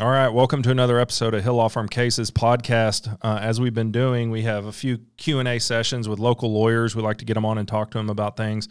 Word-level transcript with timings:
All 0.00 0.08
right, 0.08 0.30
welcome 0.30 0.62
to 0.62 0.70
another 0.70 0.98
episode 0.98 1.34
of 1.34 1.44
Hill 1.44 1.56
Law 1.56 1.68
Firm 1.68 1.86
Cases 1.86 2.30
podcast. 2.30 3.18
Uh, 3.20 3.38
as 3.42 3.60
we've 3.60 3.74
been 3.74 3.92
doing, 3.92 4.30
we 4.30 4.40
have 4.44 4.64
a 4.64 4.72
few 4.72 5.00
Q 5.18 5.40
and 5.40 5.46
A 5.46 5.58
sessions 5.58 6.08
with 6.08 6.18
local 6.18 6.50
lawyers. 6.50 6.96
We 6.96 7.02
like 7.02 7.18
to 7.18 7.26
get 7.26 7.34
them 7.34 7.44
on 7.44 7.58
and 7.58 7.68
talk 7.68 7.90
to 7.90 7.98
them 7.98 8.08
about 8.08 8.34
things. 8.34 8.66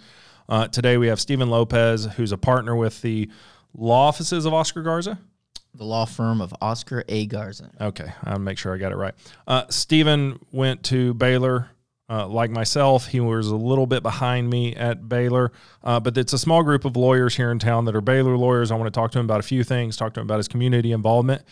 Uh, 0.49 0.67
today, 0.69 0.97
we 0.97 1.05
have 1.05 1.19
Stephen 1.19 1.51
Lopez, 1.51 2.05
who's 2.15 2.31
a 2.31 2.37
partner 2.37 2.75
with 2.75 3.03
the 3.03 3.29
law 3.75 4.07
offices 4.07 4.45
of 4.45 4.55
Oscar 4.55 4.81
Garza. 4.81 5.19
The 5.75 5.83
law 5.83 6.05
firm 6.05 6.41
of 6.41 6.51
Oscar 6.61 7.03
A. 7.07 7.27
Garza. 7.27 7.69
Okay, 7.79 8.11
I'll 8.23 8.39
make 8.39 8.57
sure 8.57 8.73
I 8.73 8.79
got 8.79 8.91
it 8.91 8.97
right. 8.97 9.13
Uh, 9.47 9.65
Stephen 9.69 10.39
went 10.51 10.81
to 10.85 11.13
Baylor 11.13 11.69
uh, 12.09 12.27
like 12.27 12.49
myself, 12.49 13.07
he 13.07 13.19
was 13.19 13.47
a 13.47 13.55
little 13.55 13.85
bit 13.85 14.01
behind 14.01 14.49
me 14.49 14.75
at 14.75 15.07
Baylor, 15.07 15.51
uh, 15.83 15.99
but 15.99 16.17
it's 16.17 16.33
a 16.33 16.39
small 16.39 16.63
group 16.63 16.85
of 16.85 16.95
lawyers 16.95 17.35
here 17.35 17.51
in 17.51 17.59
town 17.59 17.85
that 17.85 17.95
are 17.95 18.01
Baylor 18.01 18.35
lawyers. 18.35 18.71
I 18.71 18.75
want 18.75 18.87
to 18.87 18.97
talk 18.97 19.11
to 19.11 19.19
him 19.19 19.25
about 19.25 19.39
a 19.39 19.43
few 19.43 19.63
things, 19.63 19.95
talk 19.95 20.13
to 20.15 20.19
him 20.19 20.25
about 20.25 20.37
his 20.37 20.47
community 20.47 20.91
involvement. 20.91 21.43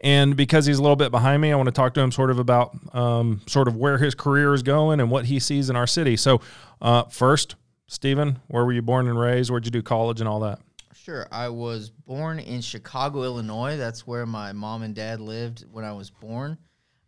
And 0.00 0.36
because 0.36 0.66
he's 0.66 0.78
a 0.78 0.82
little 0.82 0.96
bit 0.96 1.10
behind 1.10 1.42
me, 1.42 1.50
I 1.50 1.56
want 1.56 1.66
to 1.66 1.72
talk 1.72 1.94
to 1.94 2.00
him 2.00 2.12
sort 2.12 2.30
of 2.30 2.38
about 2.38 2.76
um, 2.94 3.40
sort 3.46 3.68
of 3.68 3.76
where 3.76 3.98
his 3.98 4.14
career 4.14 4.54
is 4.54 4.62
going 4.62 5.00
and 5.00 5.10
what 5.10 5.24
he 5.24 5.40
sees 5.40 5.70
in 5.70 5.76
our 5.76 5.86
city. 5.86 6.16
So, 6.16 6.40
uh, 6.80 7.04
first, 7.04 7.56
Stephen, 7.86 8.38
where 8.48 8.64
were 8.64 8.72
you 8.72 8.82
born 8.82 9.08
and 9.08 9.18
raised? 9.18 9.50
Where'd 9.50 9.64
you 9.64 9.70
do 9.70 9.82
college 9.82 10.20
and 10.20 10.28
all 10.28 10.40
that? 10.40 10.60
Sure. 10.94 11.26
I 11.32 11.48
was 11.48 11.90
born 11.90 12.38
in 12.38 12.60
Chicago, 12.60 13.24
Illinois. 13.24 13.76
That's 13.76 14.06
where 14.06 14.26
my 14.26 14.52
mom 14.52 14.82
and 14.82 14.94
dad 14.94 15.20
lived 15.20 15.64
when 15.70 15.84
I 15.84 15.92
was 15.92 16.10
born. 16.10 16.56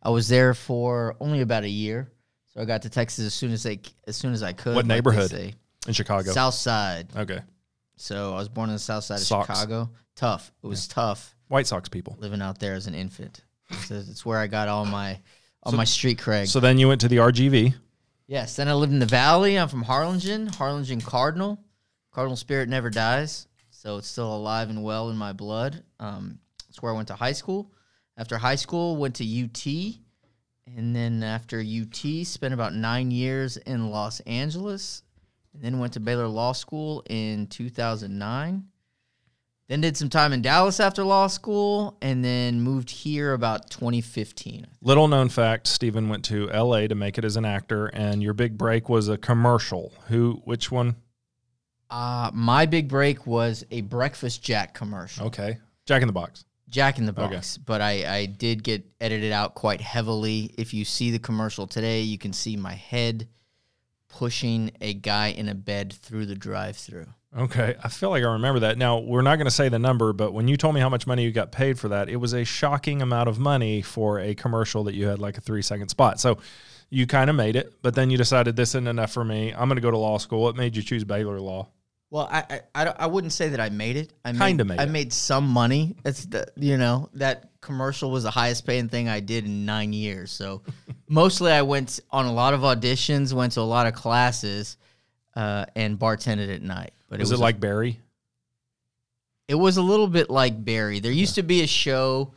I 0.03 0.11
was 0.11 0.29
there 0.29 0.55
for 0.55 1.17
only 1.21 1.41
about 1.41 1.65
a 1.65 1.69
year. 1.69 2.13
So 2.57 2.63
I 2.63 2.65
got 2.65 2.83
to 2.83 2.91
Texas 2.91 3.27
as 3.27 3.35
soon 3.35 3.53
as 3.53 3.63
they 3.63 3.81
as 4.07 4.17
soon 4.17 4.33
as 4.33 4.43
I 4.43 4.55
could. 4.55 4.75
What 4.75 4.87
like 4.87 4.97
neighborhood 4.97 5.55
in 5.87 5.93
Chicago? 5.93 6.33
South 6.33 6.55
Side. 6.55 7.09
Okay. 7.15 7.41
So 7.97 8.33
I 8.33 8.39
was 8.39 8.49
born 8.49 8.71
in 8.71 8.75
the 8.75 8.81
South 8.81 9.05
Side 9.05 9.17
of 9.17 9.21
Sox. 9.21 9.47
Chicago. 9.47 9.91
Tough. 10.15 10.51
It 10.63 10.67
was 10.67 10.89
tough. 10.89 11.35
White 11.49 11.67
Sox 11.67 11.91
people 11.91 12.17
living 12.19 12.41
out 12.41 12.59
there 12.59 12.73
as 12.73 12.87
an 12.87 12.95
infant. 12.95 13.45
It's, 13.71 13.91
it's 13.91 14.25
where 14.25 14.39
I 14.39 14.47
got 14.47 14.69
all 14.69 14.87
my 14.87 15.21
all 15.63 15.73
so, 15.73 15.77
my 15.77 15.85
street 15.85 16.19
cred. 16.19 16.49
So 16.49 16.61
then 16.61 16.79
you 16.79 16.89
went 16.89 17.03
to 17.03 17.09
the 17.09 17.19
RGV. 17.19 17.75
Yes. 18.27 18.57
Then 18.57 18.69
I 18.69 18.73
lived 18.73 18.93
in 18.93 19.01
the 19.01 19.07
Valley. 19.07 19.59
I'm 19.59 19.69
from 19.69 19.83
Harlingen, 19.83 20.47
Harlingen 20.47 21.03
Cardinal. 21.03 21.63
Cardinal 22.11 22.37
spirit 22.37 22.71
never 22.71 22.89
dies, 22.89 23.47
so 23.69 23.99
it's 23.99 24.09
still 24.09 24.35
alive 24.35 24.71
and 24.71 24.83
well 24.83 25.11
in 25.11 25.17
my 25.19 25.35
blood. 25.35 25.83
Um, 26.01 26.39
that's 26.67 26.81
where 26.81 26.91
I 26.91 26.97
went 26.97 27.09
to 27.09 27.15
high 27.15 27.33
school. 27.33 27.71
After 28.17 28.39
high 28.39 28.55
school, 28.55 28.97
went 28.97 29.17
to 29.17 29.25
UT 29.25 29.97
and 30.75 30.95
then 30.95 31.23
after 31.23 31.61
UT, 31.61 32.27
spent 32.27 32.55
about 32.55 32.75
nine 32.75 33.11
years 33.11 33.57
in 33.57 33.91
Los 33.91 34.21
Angeles, 34.21 35.03
and 35.55 35.63
then 35.63 35.79
went 35.79 35.93
to 35.95 36.01
Baylor 36.01 36.29
Law 36.29 36.53
School 36.53 37.03
in 37.09 37.47
2009. 37.47 38.65
Then 39.69 39.81
did 39.81 39.97
some 39.97 40.09
time 40.09 40.33
in 40.33 40.43
Dallas 40.43 40.79
after 40.79 41.03
law 41.03 41.27
school, 41.27 41.99
and 42.01 42.25
then 42.25 42.61
moved 42.61 42.89
here 42.89 43.33
about 43.33 43.69
2015. 43.71 44.65
Little 44.81 45.09
known 45.09 45.29
fact: 45.29 45.67
Stephen 45.67 46.09
went 46.09 46.25
to 46.27 46.49
L.A. 46.53 46.87
to 46.87 46.95
make 46.95 47.19
it 47.19 47.25
as 47.25 47.37
an 47.37 47.45
actor, 47.45 47.87
and 47.87 48.23
your 48.23 48.33
big 48.33 48.57
break 48.57 48.89
was 48.89 49.09
a 49.09 49.19
commercial. 49.19 49.93
Who? 50.07 50.41
Which 50.45 50.71
one? 50.71 50.95
Uh, 51.91 52.31
my 52.33 52.67
big 52.67 52.89
break 52.89 53.27
was 53.27 53.65
a 53.73 53.81
Breakfast 53.81 54.43
Jack 54.43 54.73
commercial. 54.73 55.27
Okay, 55.27 55.59
Jack 55.85 56.01
in 56.01 56.07
the 56.07 56.13
Box. 56.13 56.45
Jack 56.69 56.99
in 56.99 57.07
the 57.07 57.13
Box, 57.13 57.57
okay. 57.57 57.63
but 57.65 57.81
I, 57.81 58.19
I 58.19 58.27
did 58.27 58.63
get 58.63 58.85
edited 59.01 59.33
out 59.33 59.55
quite 59.55 59.81
heavily. 59.81 60.55
If 60.59 60.75
you 60.75 60.85
see 60.85 61.11
the 61.11 61.19
commercial 61.19 61.67
today, 61.67 62.01
you 62.03 62.19
can 62.19 62.33
see 62.33 62.57
my 62.57 62.75
head 62.75 63.29
pushing 64.09 64.71
a 64.81 64.95
guy 64.95 65.29
in 65.29 65.49
a 65.49 65.55
bed 65.55 65.93
through 65.93 66.27
the 66.27 66.35
drive-through. 66.35 67.07
Okay, 67.37 67.77
I 67.85 67.89
feel 67.89 68.11
like 68.11 68.23
I 68.25 68.33
remember 68.33 68.61
that. 68.61 68.79
Now 68.79 68.99
we're 68.99 69.23
not 69.23 69.37
going 69.37 69.47
to 69.47 69.51
say 69.51 69.69
the 69.69 69.79
number, 69.79 70.13
but 70.13 70.33
when 70.33 70.49
you 70.49 70.57
told 70.57 70.75
me 70.75 70.81
how 70.81 70.89
much 70.89 71.07
money 71.07 71.23
you 71.23 71.33
got 71.33 71.53
paid 71.53 71.79
for 71.79 71.89
that, 71.89 72.09
it 72.09 72.17
was 72.17 72.33
a 72.33 72.45
shocking 72.45 73.03
amount 73.03 73.29
of 73.29 73.39
money 73.39 73.83
for 73.83 74.19
a 74.19 74.35
commercial 74.35 74.85
that 74.85 74.95
you 74.95 75.07
had 75.07 75.19
like 75.19 75.37
a 75.37 75.41
three-second 75.41 75.89
spot. 75.89 76.19
So 76.19 76.39
you 76.89 77.07
kind 77.07 77.29
of 77.29 77.37
made 77.37 77.57
it, 77.57 77.75
but 77.83 77.95
then 77.95 78.11
you 78.11 78.17
decided 78.17 78.57
this 78.57 78.71
isn't 78.71 78.87
enough 78.87 79.13
for 79.13 79.25
me. 79.25 79.53
I'm 79.53 79.69
going 79.69 79.77
to 79.77 79.83
go 79.83 79.91
to 79.91 79.99
law 79.99 80.19
school. 80.19 80.43
What 80.43 80.57
made 80.57 80.77
you 80.77 80.83
choose 80.83 81.05
Baylor 81.05 81.39
Law? 81.41 81.69
Well, 82.17 82.31
I, 82.33 82.63
I, 82.75 82.87
I, 83.01 83.07
wouldn't 83.09 83.35
say 83.35 83.51
that 83.51 83.61
I 83.61 83.69
made 83.69 83.99
it. 83.99 84.11
I 84.25 84.33
kind 84.33 84.59
of 84.59 84.67
made. 84.67 84.81
I 84.81 84.85
it. 84.85 84.89
made 84.89 85.13
some 85.13 85.47
money. 85.47 85.97
It's 86.03 86.25
the 86.25 86.51
you 86.57 86.79
know 86.79 87.11
that 87.13 87.51
commercial 87.61 88.11
was 88.11 88.23
the 88.23 88.31
highest 88.31 88.67
paying 88.67 88.89
thing 88.89 89.07
I 89.07 89.21
did 89.21 89.45
in 89.45 89.67
nine 89.67 89.93
years. 89.93 90.31
So 90.31 90.63
mostly 91.11 91.53
I 91.53 91.61
went 91.61 92.01
on 92.11 92.25
a 92.25 92.33
lot 92.33 92.55
of 92.55 92.61
auditions, 92.61 93.35
went 93.35 93.53
to 93.53 93.61
a 93.61 93.69
lot 93.69 93.87
of 93.87 93.93
classes, 93.93 94.79
uh, 95.35 95.67
and 95.77 95.99
bartended 95.99 96.49
at 96.55 96.63
night. 96.63 96.95
But 97.11 97.21
was 97.21 97.31
it, 97.31 97.35
was 97.35 97.41
it 97.41 97.43
like 97.43 97.61
Barry? 97.61 98.01
It 99.47 99.57
was 99.57 99.77
a 99.77 99.83
little 99.83 100.09
bit 100.09 100.31
like 100.31 100.65
Barry. 100.65 101.01
There 101.01 101.13
used 101.13 101.37
yeah. 101.37 101.43
to 101.43 101.47
be 101.47 101.65
a 101.65 101.67
show 101.67 102.33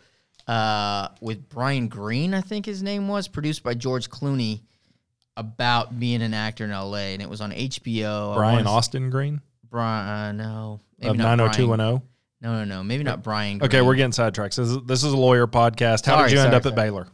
uh, 0.46 1.08
with 1.22 1.48
Brian 1.48 1.88
Green, 1.88 2.34
I 2.34 2.42
think 2.42 2.66
his 2.66 2.84
name 2.84 3.08
was, 3.08 3.30
produced 3.30 3.64
by 3.64 3.76
George 3.76 4.10
Clooney, 4.10 4.60
about 5.38 5.98
being 5.98 6.22
an 6.22 6.34
actor 6.34 6.66
in 6.66 6.72
L.A. 6.72 7.14
and 7.14 7.22
it 7.22 7.30
was 7.30 7.40
on 7.40 7.54
HBO. 7.54 8.36
Brian 8.36 8.68
Austin 8.68 9.10
Green. 9.10 9.40
Brian, 9.70 10.40
uh, 10.40 10.44
no. 10.44 10.82
Maybe 11.00 11.12
of 11.12 11.18
90210? 11.18 12.08
No, 12.42 12.54
no, 12.54 12.64
no. 12.64 12.84
Maybe 12.84 13.04
not 13.04 13.24
Brian. 13.24 13.58
Green. 13.58 13.70
Okay, 13.70 13.82
we're 13.82 13.96
getting 13.96 14.12
sidetracked. 14.12 14.56
This 14.56 14.70
is, 14.70 14.78
this 14.86 15.04
is 15.04 15.14
a 15.14 15.18
lawyer 15.18 15.48
podcast. 15.48 16.06
How 16.06 16.16
sorry, 16.16 16.30
did 16.30 16.36
you 16.36 16.42
end 16.42 16.48
sorry, 16.48 16.56
up 16.56 16.64
sorry. 16.64 16.74
at 16.74 16.76
Baylor? 16.76 17.08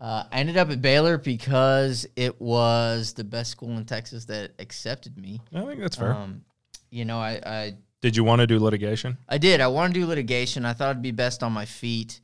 Uh, 0.00 0.24
I 0.30 0.38
ended 0.38 0.56
up 0.56 0.70
at 0.70 0.80
Baylor 0.80 1.18
because 1.18 2.06
it 2.14 2.40
was 2.40 3.14
the 3.14 3.24
best 3.24 3.50
school 3.50 3.76
in 3.76 3.84
Texas 3.84 4.26
that 4.26 4.52
accepted 4.58 5.16
me. 5.18 5.40
I 5.52 5.64
think 5.64 5.80
that's 5.80 5.96
fair. 5.96 6.12
Um, 6.12 6.42
you 6.90 7.04
know, 7.04 7.18
I, 7.18 7.40
I 7.44 7.74
did 8.00 8.16
you 8.16 8.22
want 8.22 8.40
to 8.40 8.46
do 8.46 8.60
litigation? 8.60 9.18
I 9.28 9.38
did. 9.38 9.60
I 9.60 9.66
wanted 9.66 9.94
to 9.94 10.00
do 10.00 10.06
litigation. 10.06 10.64
I 10.64 10.72
thought 10.72 10.90
it'd 10.90 11.02
be 11.02 11.10
best 11.10 11.42
on 11.42 11.52
my 11.52 11.64
feet, 11.64 12.20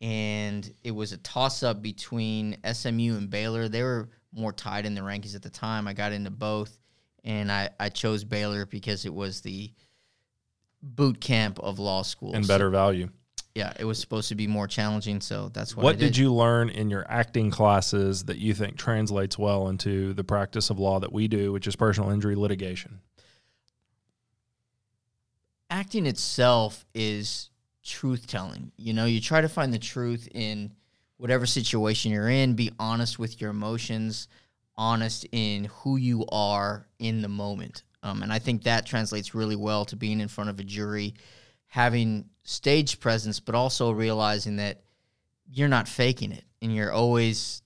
and 0.00 0.70
it 0.84 0.92
was 0.92 1.12
a 1.12 1.16
toss 1.18 1.64
up 1.64 1.82
between 1.82 2.58
SMU 2.72 3.16
and 3.16 3.28
Baylor. 3.28 3.68
They 3.68 3.82
were 3.82 4.08
more 4.32 4.52
tied 4.52 4.86
in 4.86 4.94
the 4.94 5.00
rankings 5.00 5.34
at 5.34 5.42
the 5.42 5.50
time. 5.50 5.88
I 5.88 5.94
got 5.94 6.12
into 6.12 6.30
both, 6.30 6.78
and 7.26 7.50
I, 7.50 7.68
I 7.78 7.88
chose 7.88 8.24
Baylor 8.24 8.64
because 8.64 9.04
it 9.04 9.12
was 9.12 9.40
the 9.42 9.72
boot 10.80 11.20
camp 11.20 11.58
of 11.58 11.78
law 11.78 12.02
school 12.02 12.34
and 12.34 12.46
better 12.46 12.70
value. 12.70 13.10
Yeah, 13.54 13.72
it 13.78 13.84
was 13.84 13.98
supposed 13.98 14.28
to 14.28 14.34
be 14.34 14.46
more 14.46 14.66
challenging, 14.66 15.20
so 15.20 15.48
that's 15.48 15.74
what. 15.76 15.82
What 15.82 15.98
did. 15.98 16.06
did 16.06 16.16
you 16.18 16.32
learn 16.32 16.68
in 16.68 16.90
your 16.90 17.06
acting 17.08 17.50
classes 17.50 18.24
that 18.24 18.38
you 18.38 18.54
think 18.54 18.76
translates 18.76 19.38
well 19.38 19.68
into 19.68 20.12
the 20.12 20.24
practice 20.24 20.70
of 20.70 20.78
law 20.78 21.00
that 21.00 21.12
we 21.12 21.26
do, 21.26 21.52
which 21.52 21.66
is 21.66 21.74
personal 21.74 22.10
injury 22.10 22.36
litigation? 22.36 23.00
Acting 25.68 26.06
itself 26.06 26.84
is 26.94 27.50
truth 27.82 28.26
telling. 28.26 28.72
You 28.76 28.92
know, 28.92 29.06
you 29.06 29.20
try 29.20 29.40
to 29.40 29.48
find 29.48 29.72
the 29.72 29.78
truth 29.78 30.28
in 30.32 30.72
whatever 31.16 31.46
situation 31.46 32.12
you're 32.12 32.28
in, 32.28 32.54
be 32.54 32.70
honest 32.78 33.18
with 33.18 33.40
your 33.40 33.50
emotions 33.50 34.28
honest 34.78 35.26
in 35.32 35.64
who 35.64 35.96
you 35.96 36.24
are 36.30 36.86
in 36.98 37.22
the 37.22 37.28
moment. 37.28 37.82
Um, 38.02 38.22
and 38.22 38.32
I 38.32 38.38
think 38.38 38.64
that 38.64 38.86
translates 38.86 39.34
really 39.34 39.56
well 39.56 39.84
to 39.86 39.96
being 39.96 40.20
in 40.20 40.28
front 40.28 40.50
of 40.50 40.60
a 40.60 40.64
jury, 40.64 41.14
having 41.66 42.26
stage 42.44 43.00
presence, 43.00 43.40
but 43.40 43.54
also 43.54 43.90
realizing 43.90 44.56
that 44.56 44.82
you're 45.50 45.68
not 45.68 45.88
faking 45.88 46.32
it 46.32 46.44
and 46.62 46.74
you're 46.74 46.92
always 46.92 47.62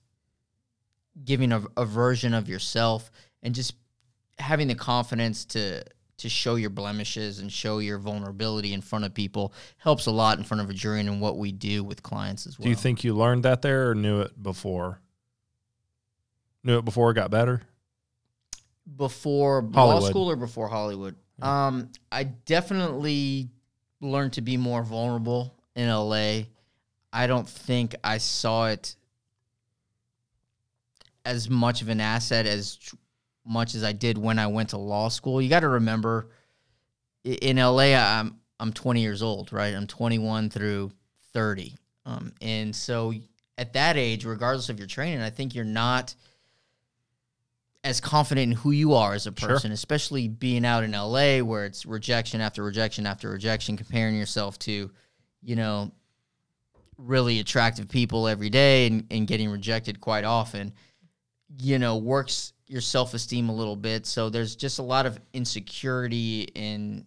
giving 1.23 1.51
a, 1.51 1.63
a 1.77 1.85
version 1.85 2.33
of 2.33 2.47
yourself 2.47 3.11
and 3.43 3.53
just 3.53 3.75
having 4.39 4.67
the 4.67 4.75
confidence 4.75 5.45
to 5.45 5.83
to 6.17 6.29
show 6.29 6.53
your 6.53 6.69
blemishes 6.69 7.39
and 7.39 7.51
show 7.51 7.79
your 7.79 7.97
vulnerability 7.97 8.73
in 8.73 8.81
front 8.81 9.03
of 9.03 9.11
people 9.11 9.51
helps 9.77 10.05
a 10.05 10.11
lot 10.11 10.37
in 10.37 10.43
front 10.43 10.61
of 10.61 10.69
a 10.69 10.73
jury 10.73 10.99
and 10.99 11.09
in 11.09 11.19
what 11.19 11.35
we 11.35 11.51
do 11.51 11.83
with 11.83 12.03
clients 12.03 12.45
as 12.45 12.59
well. 12.59 12.65
Do 12.65 12.69
you 12.69 12.75
think 12.75 13.03
you 13.03 13.15
learned 13.15 13.43
that 13.43 13.63
there 13.63 13.89
or 13.89 13.95
knew 13.95 14.21
it 14.21 14.41
before? 14.41 15.01
Knew 16.63 16.77
it 16.77 16.85
before 16.85 17.11
it 17.11 17.15
got 17.15 17.31
better? 17.31 17.61
Before 18.97 19.61
Hollywood. 19.73 20.03
law 20.03 20.09
school 20.09 20.29
or 20.29 20.35
before 20.35 20.67
Hollywood? 20.67 21.15
Um, 21.41 21.89
I 22.11 22.23
definitely 22.23 23.49
learned 23.99 24.33
to 24.33 24.41
be 24.41 24.57
more 24.57 24.83
vulnerable 24.83 25.55
in 25.75 25.89
LA. 25.89 26.41
I 27.13 27.27
don't 27.27 27.47
think 27.47 27.95
I 28.03 28.17
saw 28.19 28.67
it 28.67 28.95
as 31.25 31.49
much 31.49 31.81
of 31.81 31.89
an 31.89 32.01
asset 32.01 32.45
as 32.45 32.79
much 33.45 33.75
as 33.75 33.83
I 33.83 33.91
did 33.91 34.17
when 34.17 34.39
I 34.39 34.47
went 34.47 34.69
to 34.69 34.77
law 34.77 35.09
school. 35.09 35.41
You 35.41 35.49
got 35.49 35.61
to 35.61 35.69
remember 35.69 36.29
in 37.23 37.57
LA 37.57 37.95
I'm 37.95 38.37
I'm 38.59 38.71
20 38.71 39.01
years 39.01 39.23
old, 39.23 39.51
right? 39.51 39.73
I'm 39.73 39.87
21 39.87 40.51
through 40.51 40.91
30. 41.33 41.75
Um, 42.05 42.31
and 42.41 42.75
so 42.75 43.13
at 43.57 43.73
that 43.73 43.97
age, 43.97 44.23
regardless 44.23 44.69
of 44.69 44.77
your 44.77 44.87
training, 44.87 45.21
I 45.21 45.31
think 45.31 45.55
you're 45.55 45.65
not 45.65 46.13
as 47.83 47.99
confident 47.99 48.51
in 48.51 48.57
who 48.57 48.71
you 48.71 48.93
are 48.93 49.13
as 49.13 49.25
a 49.25 49.33
Sure. 49.35 49.49
person, 49.49 49.71
especially 49.71 50.27
being 50.27 50.65
out 50.65 50.83
in 50.83 50.93
LA 50.93 51.39
where 51.39 51.65
it's 51.65 51.85
rejection 51.85 52.39
after 52.39 52.63
rejection 52.63 53.07
after 53.07 53.29
rejection, 53.29 53.75
comparing 53.75 54.15
yourself 54.15 54.59
to, 54.59 54.91
you 55.41 55.55
know, 55.55 55.91
really 56.97 57.39
attractive 57.39 57.89
people 57.89 58.27
every 58.27 58.49
day 58.49 58.85
and, 58.85 59.07
and 59.09 59.27
getting 59.27 59.49
rejected 59.49 59.99
quite 59.99 60.23
often, 60.23 60.73
you 61.59 61.79
know, 61.79 61.97
works 61.97 62.53
your 62.67 62.81
self 62.81 63.15
esteem 63.15 63.49
a 63.49 63.53
little 63.53 63.75
bit. 63.75 64.05
So 64.05 64.29
there's 64.29 64.55
just 64.55 64.77
a 64.77 64.83
lot 64.83 65.07
of 65.07 65.19
insecurity 65.33 66.41
in 66.53 67.05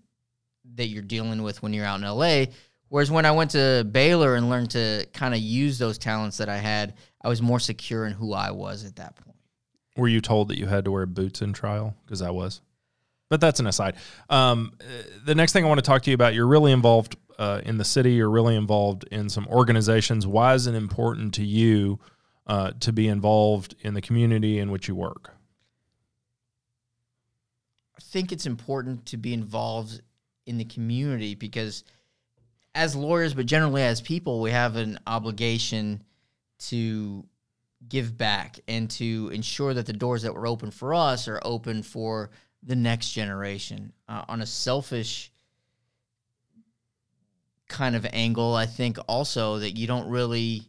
that 0.75 0.89
you're 0.89 1.03
dealing 1.03 1.43
with 1.43 1.63
when 1.63 1.73
you're 1.73 1.87
out 1.87 2.01
in 2.01 2.07
LA. 2.07 2.47
Whereas 2.89 3.11
when 3.11 3.25
I 3.27 3.31
went 3.31 3.53
to 3.53 3.87
Baylor 3.91 4.35
and 4.35 4.51
learned 4.51 4.71
to 4.73 5.07
kind 5.13 5.35
of 5.35 5.41
use 5.41 5.79
those 5.79 5.99
talents 5.99 6.37
that 6.39 6.49
I 6.49 6.57
had, 6.57 6.95
I 7.23 7.29
was 7.29 7.41
more 7.41 7.61
secure 7.61 8.07
in 8.07 8.13
who 8.13 8.33
I 8.33 8.51
was 8.51 8.85
at 8.85 8.97
that 8.97 9.17
point. 9.17 9.37
Were 9.97 10.09
you 10.09 10.21
told 10.21 10.49
that 10.49 10.59
you 10.59 10.67
had 10.67 10.85
to 10.85 10.91
wear 10.91 11.07
boots 11.07 11.41
in 11.41 11.53
trial? 11.53 11.95
Because 12.05 12.21
I 12.21 12.31
was. 12.31 12.61
But 13.31 13.41
that's 13.41 13.61
an 13.61 13.67
aside. 13.67 13.97
Um, 14.29 14.73
the 15.25 15.35
next 15.35 15.53
thing 15.53 15.65
I 15.65 15.69
want 15.69 15.79
to 15.79 15.87
talk 15.87 16.03
to 16.03 16.11
you 16.11 16.15
about, 16.15 16.35
you're 16.35 16.47
really 16.47 16.73
involved 16.73 17.17
uh, 17.39 17.61
in 17.65 17.79
the 17.79 17.85
city. 17.85 18.13
You're 18.13 18.31
really 18.31 18.57
involved 18.57 19.05
in 19.11 19.29
some 19.29 19.47
organizations. 19.49 20.27
Why 20.27 20.55
is 20.55 20.67
it 20.67 20.75
important 20.75 21.35
to 21.35 21.45
you 21.45 21.99
uh, 22.47 22.73
to 22.81 22.93
be 22.93 23.09
involved 23.09 23.75
in 23.81 23.95
the 23.95 24.01
community 24.01 24.59
in 24.59 24.71
which 24.71 24.89
you 24.89 24.95
work? 24.95 25.33
I 27.97 28.01
think 28.01 28.33
it's 28.33 28.47
important 28.47 29.07
to 29.07 29.17
be 29.17 29.33
involved 29.33 30.01
in 30.47 30.59
the 30.59 30.65
community 30.65 31.35
because 31.35 31.85
as 32.75 32.95
lawyers, 32.95 33.35
but 33.35 33.47
generally 33.47 33.83
as 33.83 34.01
people, 34.01 34.41
we 34.41 34.51
have 34.51 34.77
an 34.77 34.99
obligation 35.07 36.03
to 36.59 37.25
give 37.89 38.17
back 38.17 38.59
and 38.69 38.91
to 38.91 39.31
ensure 39.33 39.75
that 39.75 39.87
the 39.87 39.93
doors 39.93 40.23
that 40.23 40.35
were 40.35 40.47
open 40.47 40.71
for 40.71 40.95
us 40.95 41.29
are 41.29 41.41
open 41.45 41.83
for 41.83 42.31
the 42.63 42.77
next 42.77 43.13
generation. 43.13 43.93
Uh, 44.09 44.25
on 44.29 44.41
a 44.41 44.47
selfish 44.47 45.33
kind 47.69 47.97
of 47.97 48.07
angle, 48.13 48.55
I 48.55 48.67
think 48.67 48.99
also 49.07 49.59
that 49.59 49.77
you 49.77 49.87
don't 49.87 50.09
really 50.09 50.63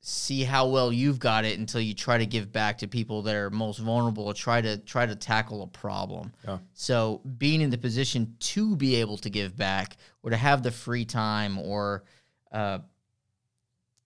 see 0.00 0.42
how 0.42 0.66
well 0.66 0.90
you've 0.90 1.18
got 1.18 1.44
it 1.44 1.58
until 1.58 1.80
you 1.80 1.92
try 1.92 2.16
to 2.16 2.24
give 2.24 2.50
back 2.50 2.78
to 2.78 2.88
people 2.88 3.22
that 3.22 3.34
are 3.34 3.50
most 3.50 3.78
vulnerable 3.78 4.24
or 4.24 4.32
try 4.32 4.60
to 4.60 4.78
try 4.78 5.04
to 5.04 5.14
tackle 5.14 5.62
a 5.62 5.66
problem. 5.66 6.32
Yeah. 6.46 6.58
So 6.72 7.20
being 7.36 7.60
in 7.60 7.68
the 7.68 7.78
position 7.78 8.36
to 8.40 8.74
be 8.76 8.96
able 8.96 9.18
to 9.18 9.28
give 9.28 9.56
back 9.56 9.96
or 10.22 10.30
to 10.30 10.36
have 10.36 10.62
the 10.62 10.70
free 10.70 11.04
time 11.04 11.58
or 11.58 12.04
uh, 12.52 12.78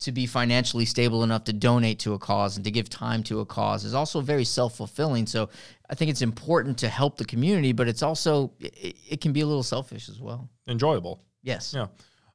to 0.02 0.12
be 0.12 0.26
financially 0.26 0.84
stable 0.84 1.22
enough 1.24 1.44
to 1.44 1.52
donate 1.52 1.98
to 2.00 2.14
a 2.14 2.18
cause 2.18 2.56
and 2.56 2.64
to 2.64 2.70
give 2.70 2.88
time 2.88 3.22
to 3.24 3.40
a 3.40 3.46
cause 3.46 3.84
is 3.84 3.94
also 3.94 4.20
very 4.20 4.44
self-fulfilling. 4.44 5.26
So 5.26 5.48
I 5.90 5.94
think 5.94 6.10
it's 6.10 6.22
important 6.22 6.78
to 6.78 6.88
help 6.88 7.16
the 7.16 7.24
community, 7.24 7.72
but 7.72 7.88
it's 7.88 8.02
also 8.02 8.52
it, 8.60 8.96
it 9.08 9.20
can 9.20 9.32
be 9.32 9.40
a 9.40 9.46
little 9.46 9.62
selfish 9.62 10.08
as 10.08 10.20
well. 10.20 10.48
Enjoyable. 10.66 11.22
Yes. 11.42 11.74
Yeah. 11.74 11.86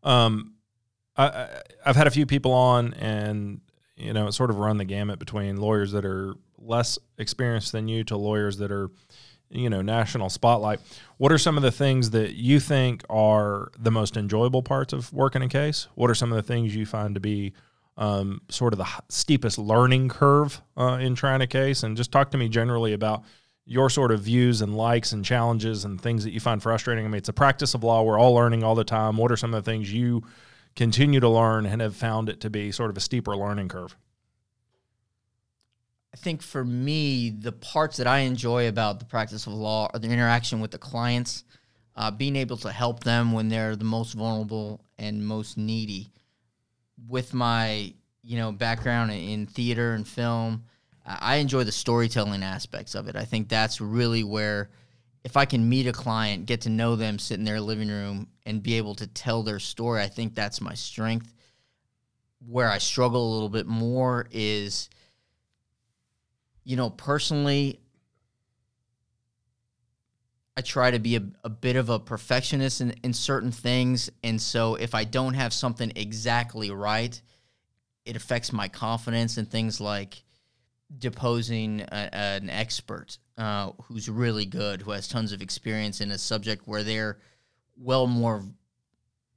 Um, 0.04 0.54
I, 1.16 1.48
I've 1.86 1.96
had 1.96 2.08
a 2.08 2.12
few 2.12 2.26
people 2.26 2.52
on, 2.52 2.94
and 2.94 3.62
you 3.96 4.14
know, 4.14 4.30
sort 4.30 4.52
of 4.52 4.60
run 4.60 4.78
the 4.78 4.86
gamut 4.86 5.18
between 5.18 5.58
lawyers 5.58 5.92
that 5.94 6.06
are 6.06 6.36
less 6.60 7.00
experienced 7.18 7.72
than 7.72 7.88
you 7.88 8.04
to 8.04 8.18
lawyers 8.18 8.58
that 8.58 8.72
are, 8.72 8.92
you 9.50 9.70
know, 9.70 9.82
national 9.82 10.30
spotlight. 10.30 10.80
What 11.18 11.32
are 11.32 11.38
some 11.38 11.58
of 11.58 11.64
the 11.64 11.72
things 11.72 12.12
that 12.12 12.36
you 12.36 12.60
think 12.60 13.04
are 13.10 13.72
the 13.78 13.92
most 13.92 14.18
enjoyable 14.18 14.62
parts 14.62 14.94
of 14.94 15.12
working 15.14 15.42
a 15.42 15.50
case? 15.50 15.88
What 15.96 16.10
are 16.10 16.16
some 16.16 16.32
of 16.32 16.36
the 16.36 16.44
things 16.44 16.76
you 16.76 16.86
find 16.86 17.16
to 17.16 17.22
be 17.22 17.54
um, 17.98 18.42
sort 18.50 18.74
of 18.74 18.80
the 18.80 18.88
steepest 19.10 19.58
learning 19.58 20.10
curve 20.10 20.62
uh, 20.76 21.00
in 21.02 21.16
trying 21.16 21.42
a 21.42 21.48
case? 21.48 21.84
And 21.84 21.96
just 21.96 22.12
talk 22.12 22.32
to 22.32 22.38
me 22.38 22.50
generally 22.50 22.94
about 22.94 23.24
your 23.66 23.90
sort 23.90 24.12
of 24.12 24.22
views 24.22 24.62
and 24.62 24.76
likes 24.76 25.12
and 25.12 25.26
challenges 25.26 25.84
and 25.84 26.00
things 26.00 26.24
that 26.24 26.32
you 26.32 26.40
find 26.40 26.64
frustrating. 26.64 27.06
I 27.06 27.08
mean, 27.10 27.18
it's 27.18 27.30
a 27.30 27.34
practice 27.34 27.74
of 27.74 27.84
law. 27.84 28.02
We're 28.02 28.20
all 28.20 28.34
learning 28.34 28.64
all 28.64 28.76
the 28.76 28.86
time. 28.86 29.18
What 29.18 29.32
are 29.32 29.38
some 29.38 29.54
of 29.54 29.64
the 29.64 29.70
things 29.70 29.92
you 29.92 30.24
continue 30.76 31.20
to 31.20 31.28
learn 31.28 31.66
and 31.66 31.82
have 31.82 31.96
found 31.96 32.30
it 32.30 32.40
to 32.42 32.50
be 32.50 32.72
sort 32.72 32.90
of 32.90 32.98
a 32.98 33.02
steeper 33.02 33.36
learning 33.36 33.68
curve? 33.68 33.98
I 36.18 36.20
think 36.20 36.42
for 36.42 36.66
me, 36.66 37.30
the 37.30 37.52
parts 37.52 37.98
that 37.98 38.08
I 38.08 38.20
enjoy 38.20 38.68
about 38.68 38.98
the 38.98 39.06
practice 39.06 39.46
of 39.46 39.54
law 39.54 39.88
are 39.94 40.00
the 40.00 40.10
interaction 40.10 40.60
with 40.60 40.72
the 40.72 40.80
clients, 40.80 41.44
uh, 41.96 42.10
being 42.10 42.36
able 42.36 42.58
to 42.58 42.72
help 42.72 43.04
them 43.04 43.34
when 43.34 43.50
they're 43.50 43.76
the 43.76 43.86
most 43.86 44.14
vulnerable 44.14 44.82
and 44.98 45.26
most 45.26 45.60
needy. 45.60 46.12
With 47.08 47.36
my 47.36 47.94
you 48.24 48.36
know 48.36 48.52
background 48.52 49.12
in 49.12 49.46
theater 49.46 49.94
and 49.94 50.08
film, 50.08 50.64
I 51.06 51.18
I 51.22 51.36
enjoy 51.36 51.66
the 51.66 51.72
storytelling 51.72 52.42
aspects 52.42 52.96
of 52.96 53.08
it. 53.08 53.16
I 53.16 53.24
think 53.24 53.48
that's 53.48 53.80
really 53.80 54.24
where, 54.24 54.72
if 55.24 55.38
I 55.38 55.46
can 55.46 55.70
meet 55.70 55.86
a 55.86 55.94
client, 55.94 56.48
get 56.48 56.62
to 56.62 56.70
know 56.70 56.96
them, 56.96 57.20
sit 57.20 57.38
in 57.38 57.46
their 57.46 57.62
living 57.62 57.90
room, 57.90 58.28
and 58.44 58.64
be 58.64 58.74
able 58.74 58.96
to 58.96 59.06
tell 59.06 59.44
their 59.44 59.60
story, 59.60 60.02
I 60.02 60.08
think 60.08 60.34
that's 60.34 60.62
my 60.62 60.74
strength. 60.74 61.32
Where 62.40 62.72
I 62.72 62.80
struggle 62.80 63.32
a 63.32 63.34
little 63.34 63.50
bit 63.50 63.68
more 63.68 64.28
is 64.32 64.90
you 66.68 66.76
know, 66.76 66.90
personally, 66.90 67.80
I 70.58 70.62
try 70.62 70.92
to 70.92 71.00
be 71.00 71.16
a, 71.16 71.24
a 71.46 71.50
bit 71.50 71.78
of 71.78 71.90
a 71.90 71.98
perfectionist 71.98 72.82
in, 72.82 72.94
in 73.04 73.14
certain 73.14 73.54
things. 73.54 74.10
And 74.22 74.42
so 74.42 74.76
if 74.76 74.94
I 74.94 75.06
don't 75.06 75.36
have 75.36 75.54
something 75.54 75.94
exactly 75.96 76.70
right, 76.70 77.22
it 78.04 78.18
affects 78.18 78.52
my 78.52 78.68
confidence 78.68 79.38
in 79.38 79.46
things 79.46 79.80
like 79.80 80.22
deposing 81.00 81.84
a, 81.90 82.14
an 82.14 82.50
expert 82.50 83.18
uh, 83.38 83.72
who's 83.84 84.10
really 84.10 84.46
good, 84.46 84.82
who 84.82 84.92
has 84.92 85.08
tons 85.08 85.32
of 85.32 85.42
experience 85.42 86.02
in 86.02 86.12
a 86.12 86.18
subject 86.18 86.68
where 86.68 86.84
they're 86.84 87.18
well 87.78 88.08
more 88.08 88.44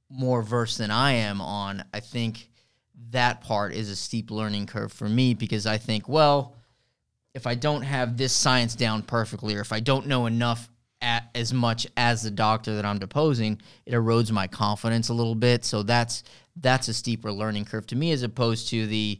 more 0.09 0.41
versed 0.41 0.79
than 0.79 0.91
I 0.91 1.13
am 1.13 1.39
on. 1.39 1.85
I 1.93 2.01
think 2.01 2.49
that 3.11 3.39
part 3.39 3.73
is 3.73 3.89
a 3.89 3.95
steep 3.95 4.31
learning 4.31 4.65
curve 4.65 4.91
for 4.91 5.07
me 5.07 5.33
because 5.33 5.65
I 5.65 5.77
think, 5.77 6.09
well, 6.09 6.57
if 7.33 7.47
I 7.47 7.55
don't 7.55 7.83
have 7.83 8.17
this 8.17 8.33
science 8.33 8.75
down 8.75 9.03
perfectly, 9.03 9.55
or 9.55 9.61
if 9.61 9.71
I 9.71 9.79
don't 9.79 10.07
know 10.07 10.25
enough 10.25 10.69
at 11.01 11.29
as 11.33 11.53
much 11.53 11.87
as 11.97 12.23
the 12.23 12.31
doctor 12.31 12.75
that 12.75 12.85
I'm 12.85 12.99
deposing, 12.99 13.61
it 13.85 13.93
erodes 13.93 14.31
my 14.31 14.47
confidence 14.47 15.09
a 15.09 15.13
little 15.13 15.35
bit. 15.35 15.65
So 15.65 15.83
that's 15.83 16.23
that's 16.57 16.87
a 16.89 16.93
steeper 16.93 17.31
learning 17.31 17.65
curve 17.65 17.87
to 17.87 17.95
me 17.95 18.11
as 18.11 18.23
opposed 18.23 18.69
to 18.69 18.85
the 18.85 19.19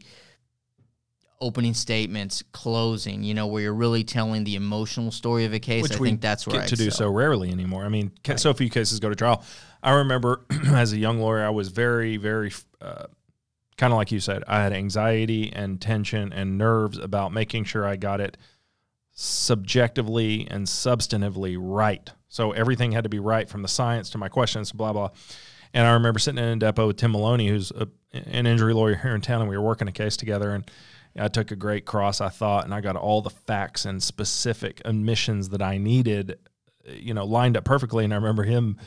opening 1.40 1.74
statements, 1.74 2.44
closing, 2.52 3.24
you 3.24 3.34
know, 3.34 3.48
where 3.48 3.62
you're 3.62 3.74
really 3.74 4.04
telling 4.04 4.44
the 4.44 4.54
emotional 4.54 5.10
story 5.10 5.44
of 5.44 5.52
a 5.52 5.58
case. 5.58 5.90
I 5.90 5.98
we 5.98 6.10
think 6.10 6.20
that's 6.20 6.46
where 6.46 6.58
get 6.58 6.64
I 6.64 6.66
to 6.68 6.76
do 6.76 6.90
so 6.90 7.08
rarely 7.08 7.50
anymore. 7.50 7.84
I 7.84 7.88
mean, 7.88 8.12
ca- 8.22 8.36
so 8.36 8.54
few 8.54 8.70
cases 8.70 9.00
go 9.00 9.08
to 9.08 9.16
trial. 9.16 9.42
I 9.82 9.90
remember 9.92 10.44
as 10.68 10.92
a 10.92 10.98
young 10.98 11.18
lawyer, 11.18 11.44
I 11.44 11.50
was 11.50 11.68
very, 11.68 12.16
very 12.16 12.52
uh, 12.80 13.06
kind 13.76 13.92
of 13.92 13.96
like 13.96 14.12
you 14.12 14.20
said. 14.20 14.44
I 14.46 14.62
had 14.62 14.72
anxiety 14.72 15.52
and 15.52 15.80
tension 15.80 16.32
and 16.32 16.58
nerves 16.58 16.98
about 16.98 17.32
making 17.32 17.64
sure 17.64 17.86
I 17.86 17.96
got 17.96 18.20
it 18.20 18.36
subjectively 19.12 20.46
and 20.50 20.66
substantively 20.66 21.56
right. 21.58 22.10
So 22.28 22.52
everything 22.52 22.92
had 22.92 23.04
to 23.04 23.10
be 23.10 23.18
right 23.18 23.48
from 23.48 23.62
the 23.62 23.68
science 23.68 24.10
to 24.10 24.18
my 24.18 24.28
questions, 24.28 24.72
blah 24.72 24.92
blah. 24.92 25.10
And 25.74 25.86
I 25.86 25.92
remember 25.92 26.18
sitting 26.18 26.42
in 26.42 26.62
a 26.62 26.72
depo 26.72 26.86
with 26.86 26.96
Tim 26.98 27.12
Maloney, 27.12 27.48
who's 27.48 27.70
a, 27.70 27.88
an 28.12 28.46
injury 28.46 28.74
lawyer 28.74 28.94
here 28.94 29.14
in 29.14 29.20
town, 29.20 29.40
and 29.40 29.48
we 29.48 29.56
were 29.56 29.64
working 29.64 29.88
a 29.88 29.92
case 29.92 30.16
together. 30.16 30.50
And 30.50 30.70
I 31.16 31.28
took 31.28 31.50
a 31.50 31.56
great 31.56 31.86
cross, 31.86 32.20
I 32.20 32.28
thought, 32.28 32.64
and 32.64 32.74
I 32.74 32.80
got 32.80 32.96
all 32.96 33.22
the 33.22 33.30
facts 33.30 33.84
and 33.84 34.02
specific 34.02 34.82
admissions 34.84 35.50
that 35.50 35.62
I 35.62 35.78
needed, 35.78 36.38
you 36.86 37.14
know, 37.14 37.24
lined 37.24 37.56
up 37.56 37.64
perfectly. 37.64 38.04
And 38.04 38.12
I 38.12 38.16
remember 38.16 38.42
him, 38.42 38.78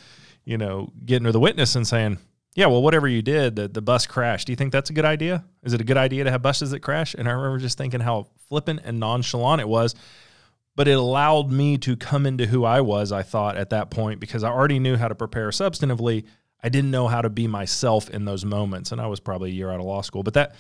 you 0.43 0.57
know, 0.57 0.91
getting 1.05 1.25
to 1.25 1.31
the 1.31 1.39
witness 1.39 1.75
and 1.75 1.87
saying, 1.87 2.19
"Yeah, 2.55 2.67
well, 2.67 2.81
whatever 2.81 3.07
you 3.07 3.21
did, 3.21 3.55
the, 3.55 3.67
the 3.67 3.81
bus 3.81 4.07
crashed. 4.07 4.47
Do 4.47 4.53
you 4.53 4.55
think 4.55 4.71
that's 4.71 4.89
a 4.89 4.93
good 4.93 5.05
idea? 5.05 5.45
Is 5.63 5.73
it 5.73 5.81
a 5.81 5.83
good 5.83 5.97
idea 5.97 6.23
to 6.23 6.31
have 6.31 6.41
buses 6.41 6.71
that 6.71 6.79
crash?" 6.79 7.13
And 7.13 7.27
I 7.27 7.31
remember 7.31 7.59
just 7.59 7.77
thinking 7.77 7.99
how 7.99 8.27
flippant 8.49 8.81
and 8.83 8.99
nonchalant 8.99 9.61
it 9.61 9.67
was. 9.67 9.95
But 10.75 10.89
it 10.89 10.97
allowed 10.97 11.51
me 11.51 11.77
to 11.79 11.95
come 11.95 12.25
into 12.25 12.45
who 12.47 12.65
I 12.65 12.81
was, 12.81 13.13
I 13.13 13.23
thought, 13.23 13.55
at 13.55 13.69
that 13.69 13.89
point, 13.89 14.19
because 14.19 14.43
I 14.43 14.49
already 14.49 14.77
knew 14.77 14.97
how 14.97 15.07
to 15.07 15.15
prepare 15.15 15.49
substantively. 15.49 16.25
I 16.61 16.67
didn't 16.67 16.91
know 16.91 17.07
how 17.07 17.21
to 17.21 17.29
be 17.29 17.47
myself 17.47 18.09
in 18.09 18.25
those 18.25 18.43
moments. 18.43 18.91
And 18.91 18.99
I 18.99 19.07
was 19.07 19.21
probably 19.21 19.51
a 19.51 19.53
year 19.53 19.71
out 19.71 19.79
of 19.79 19.85
law 19.85 20.01
school. 20.01 20.23
But 20.23 20.33
that 20.33 20.55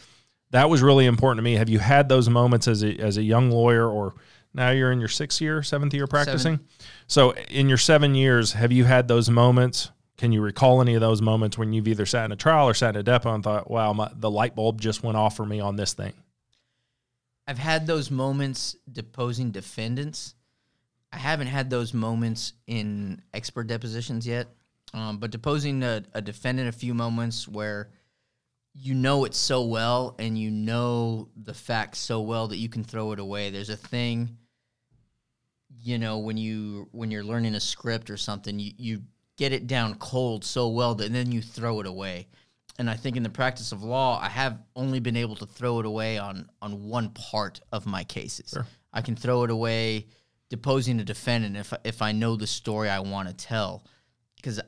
that 0.51 0.69
was 0.69 0.81
really 0.81 1.05
important 1.05 1.39
to 1.39 1.43
me. 1.43 1.55
Have 1.55 1.67
you 1.67 1.79
had 1.79 2.07
those 2.07 2.29
moments 2.29 2.67
as 2.67 2.83
a 2.83 2.95
as 2.97 3.17
a 3.17 3.23
young 3.23 3.51
lawyer 3.51 3.89
or 3.89 4.15
now 4.53 4.69
you're 4.69 4.91
in 4.91 4.99
your 4.99 5.09
sixth 5.09 5.41
year, 5.41 5.61
seventh 5.63 5.93
year 5.93 6.07
practicing? 6.07 6.59
So 7.07 7.31
in 7.49 7.67
your 7.67 7.77
seven 7.77 8.15
years, 8.15 8.53
have 8.53 8.71
you 8.71 8.85
had 8.85 9.07
those 9.09 9.29
moments? 9.29 9.91
Can 10.17 10.31
you 10.31 10.41
recall 10.41 10.81
any 10.81 10.95
of 10.95 11.01
those 11.01 11.21
moments 11.21 11.57
when 11.57 11.73
you've 11.73 11.87
either 11.87 12.05
sat 12.05 12.25
in 12.25 12.31
a 12.31 12.37
trial 12.37 12.67
or 12.69 12.73
sat 12.73 12.95
in 12.95 13.01
a 13.01 13.03
depo 13.03 13.33
and 13.33 13.43
thought, 13.43 13.69
wow, 13.69 13.91
my, 13.93 14.09
the 14.15 14.31
light 14.31 14.55
bulb 14.55 14.79
just 14.79 15.03
went 15.03 15.17
off 15.17 15.35
for 15.35 15.45
me 15.45 15.59
on 15.59 15.75
this 15.75 15.93
thing? 15.93 16.13
I've 17.47 17.57
had 17.57 17.85
those 17.85 18.09
moments 18.09 18.75
deposing 18.91 19.51
defendants. 19.51 20.35
I 21.11 21.17
haven't 21.17 21.47
had 21.47 21.69
those 21.69 21.93
moments 21.93 22.53
in 22.65 23.21
expert 23.33 23.67
depositions 23.67 24.25
yet, 24.25 24.47
um, 24.93 25.17
but 25.17 25.31
deposing 25.31 25.83
a, 25.83 26.03
a 26.13 26.21
defendant, 26.21 26.69
a 26.69 26.71
few 26.71 26.93
moments 26.93 27.47
where 27.47 27.89
you 28.73 28.93
know 28.93 29.25
it 29.25 29.33
so 29.33 29.63
well 29.63 30.15
and 30.17 30.37
you 30.37 30.49
know 30.51 31.29
the 31.35 31.53
facts 31.53 31.99
so 31.99 32.21
well 32.21 32.47
that 32.47 32.57
you 32.57 32.69
can 32.69 32.83
throw 32.83 33.11
it 33.11 33.19
away. 33.19 33.49
There's 33.49 33.69
a 33.69 33.77
thing 33.77 34.37
you 35.81 35.99
know 35.99 36.17
when 36.17 36.37
you 36.37 36.87
when 36.91 37.11
you're 37.11 37.23
learning 37.23 37.53
a 37.53 37.59
script 37.59 38.09
or 38.09 38.17
something 38.17 38.59
you, 38.59 38.71
you 38.77 39.01
get 39.37 39.51
it 39.51 39.67
down 39.67 39.95
cold 39.95 40.43
so 40.43 40.67
well 40.69 40.95
that 40.95 41.11
then 41.11 41.31
you 41.31 41.41
throw 41.41 41.79
it 41.79 41.87
away 41.87 42.27
and 42.79 42.89
i 42.89 42.95
think 42.95 43.17
in 43.17 43.23
the 43.23 43.29
practice 43.29 43.71
of 43.71 43.83
law 43.83 44.19
i 44.21 44.29
have 44.29 44.59
only 44.75 44.99
been 44.99 45.15
able 45.17 45.35
to 45.35 45.45
throw 45.45 45.79
it 45.79 45.85
away 45.85 46.17
on 46.17 46.49
on 46.61 46.87
one 46.87 47.09
part 47.09 47.59
of 47.71 47.85
my 47.85 48.03
cases 48.03 48.49
Sure. 48.51 48.65
i 48.93 49.01
can 49.01 49.15
throw 49.15 49.43
it 49.43 49.51
away 49.51 50.07
deposing 50.49 50.99
a 50.99 51.03
defendant 51.03 51.57
if 51.57 51.73
if 51.83 52.01
i 52.01 52.11
know 52.11 52.35
the 52.35 52.47
story 52.47 52.89
i 52.89 52.99
want 52.99 53.27
to 53.27 53.33
tell 53.33 53.83
because 54.35 54.61